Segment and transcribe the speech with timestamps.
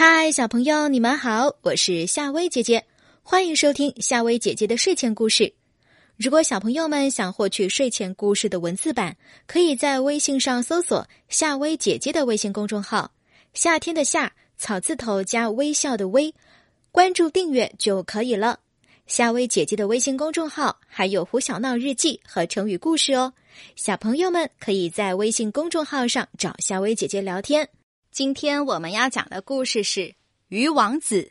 [0.00, 2.84] 嗨，小朋友，你们好，我是夏薇姐姐，
[3.20, 5.52] 欢迎收听夏薇姐姐的睡前故事。
[6.16, 9.16] 如果小朋友们想获取睡前故事的文字版，
[9.48, 13.10] 可以在微信上搜索夏薇姐姐的微信公众号
[13.54, 16.32] “夏天的夏草字头加微笑的微”，
[16.92, 18.60] 关注订阅就可以了。
[19.08, 23.32] 夏薇姐姐的微信公众号还有胡小闹日记和成语故事哦，
[23.74, 27.68] 小朋友们可以在微信公众号上找夏薇姐姐聊天。
[28.18, 30.00] 今天我们要讲的故事是
[30.48, 31.30] 《鱼王子》。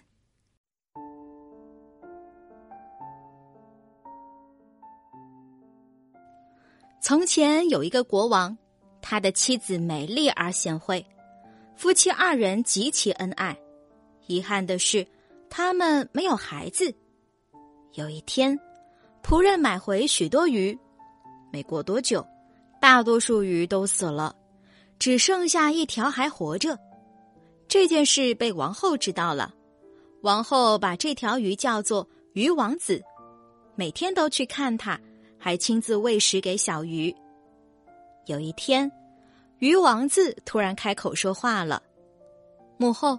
[7.01, 8.57] 从前有一个国王，
[9.01, 11.05] 他的妻子美丽而贤惠，
[11.75, 13.59] 夫妻二人极其恩爱。
[14.27, 15.05] 遗憾的是，
[15.49, 16.95] 他们没有孩子。
[17.95, 18.57] 有一天，
[19.21, 20.79] 仆人买回许多鱼，
[21.51, 22.25] 没过多久，
[22.79, 24.33] 大多数鱼都死了，
[24.99, 26.77] 只剩下一条还活着。
[27.67, 29.53] 这件事被王后知道了，
[30.21, 33.03] 王后把这条鱼叫做鱼王子，
[33.75, 34.99] 每天都去看它。
[35.39, 37.15] 还亲自喂食给小鱼。
[38.25, 38.91] 有一天，
[39.59, 41.81] 鱼王子突然开口说话了
[42.77, 43.17] ：“母后，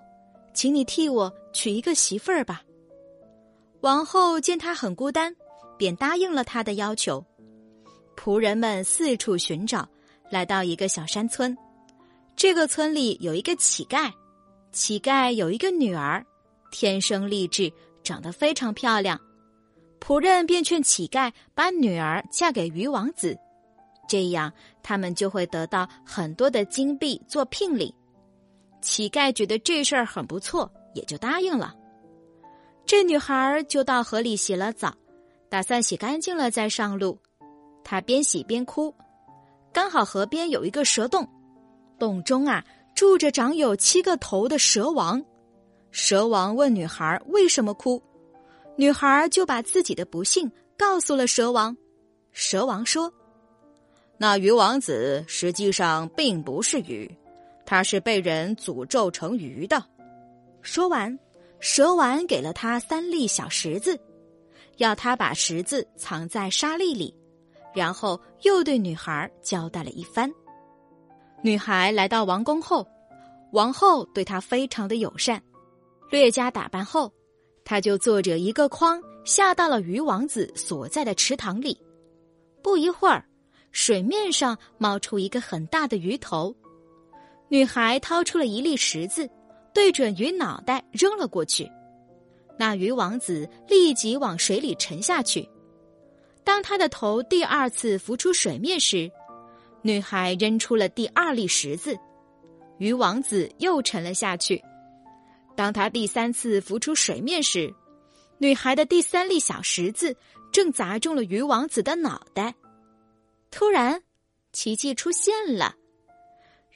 [0.53, 2.61] 请你替我娶一个媳妇儿吧。”
[3.83, 5.34] 王后见他很孤单，
[5.79, 7.25] 便答应了他的要求。
[8.17, 9.89] 仆人们四处寻找，
[10.29, 11.56] 来到一个小山村。
[12.39, 14.12] 这个村里有一个乞丐，
[14.70, 16.25] 乞丐有一个女儿，
[16.70, 17.72] 天生丽质，
[18.05, 19.20] 长得非常漂亮。
[19.98, 23.36] 仆人便劝乞丐把女儿嫁给鱼王子，
[24.09, 24.53] 这样
[24.84, 27.92] 他们就会得到很多的金币做聘礼。
[28.81, 31.75] 乞丐觉得这事儿很不错，也就答应了。
[32.86, 34.94] 这女孩就到河里洗了澡，
[35.48, 37.19] 打算洗干净了再上路。
[37.83, 38.94] 她边洗边哭，
[39.72, 41.28] 刚好河边有一个蛇洞，
[41.99, 45.23] 洞中啊住着长有七个头的蛇王。
[45.91, 48.03] 蛇王问女孩为什么哭。
[48.77, 51.77] 女孩就把自己的不幸告诉了蛇王。
[52.33, 53.13] 蛇王说
[54.17, 57.11] ：“那鱼王子实际上并不是鱼，
[57.67, 59.84] 他是被人诅咒成鱼的。”
[60.62, 61.19] 说完，
[61.59, 63.99] 蛇王给了他三粒小石子，
[64.77, 67.12] 要他把石子藏在沙粒里，
[67.75, 70.31] 然后又对女孩交代了一番。
[71.43, 72.87] 女孩来到王宫后，
[73.53, 75.43] 王后对她非常的友善，
[76.10, 77.12] 略加打扮后。
[77.65, 81.78] 她就坐着一个筐下到了鱼王子所在的池塘里，
[82.62, 83.25] 不一会儿，
[83.72, 86.54] 水面上冒出一个很大的鱼头。
[87.48, 89.28] 女孩掏出了一粒石子，
[89.75, 91.71] 对准鱼脑袋扔了过去，
[92.59, 95.48] 那鱼王子立即往水里沉下去。
[96.43, 99.10] 当他的头第二次浮出水面时，
[99.83, 101.99] 女孩扔出了第二粒石子，
[102.78, 104.62] 鱼王子又沉了下去。
[105.56, 107.72] 当他第三次浮出水面时，
[108.39, 110.16] 女孩的第三粒小石子
[110.53, 112.55] 正砸中了鱼王子的脑袋。
[113.50, 114.03] 突然，
[114.53, 115.75] 奇迹出现了，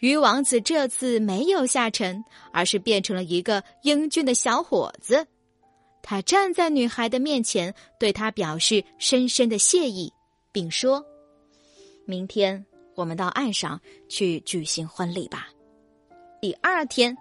[0.00, 5.26] 鱼王子这次没有下沉，而是变成了一个英俊的小伙子。
[6.02, 10.12] 他站在女孩的面前，对她表示深深的谢意，
[10.50, 11.04] 并说
[12.04, 15.48] ：“明天我们到岸上去举行婚礼吧。”
[16.41, 17.16] 第二天。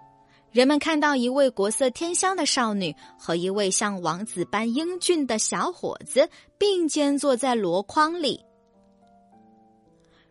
[0.50, 6.28] 人们看到一位国色天香的少女和一位像王子般英俊的小伙子
[6.58, 8.38] 并肩坐在箩筐里，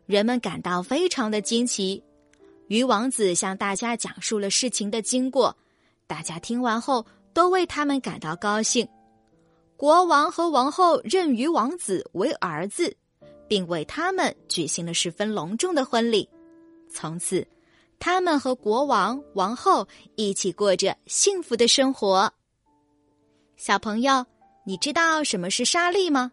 [0.06, 2.04] 人们感到非常的惊奇。
[2.68, 5.58] 鱼王子向大家讲述了事情的经过，
[6.06, 7.04] 大家听完后
[7.34, 8.88] 都为他们感到高兴。
[9.76, 12.96] 国王和王后认鱼王子为儿子，
[13.52, 16.30] 并为他们举行了十分隆重的婚礼。
[16.90, 17.46] 从此。
[18.04, 22.34] 他们和国王、王后一起过着幸福的生活。
[23.58, 24.26] 小朋友，
[24.66, 26.32] 你知道什么是沙粒吗？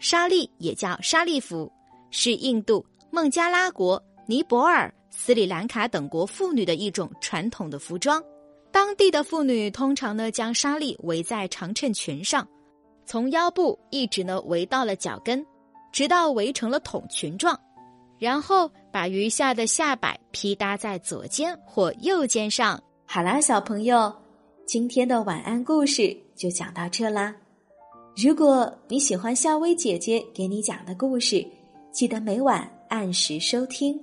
[0.00, 1.70] 沙粒也叫沙利服，
[2.10, 8.20] 是印度、孟加拉国、尼泊尔、斯里兰卡等国妇女的一种传统的服装。
[8.72, 12.44] 当地的妇女通常呢将沙粒围在长衬裙上，
[13.04, 15.46] 从腰部一直呢围到了脚跟，
[15.96, 17.58] 直到围成了筒裙状。
[18.18, 22.78] 然后把余下的下摆披搭在左肩或右肩上。
[23.06, 24.14] 好啦，小朋友，
[24.66, 27.34] 今天的晚安故事就讲到这啦。
[28.14, 31.46] 如果你喜欢夏薇姐姐给你讲的故事，
[31.90, 33.98] 记得每晚按时收听。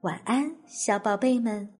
[0.00, 1.72] 晚安，小宝贝们。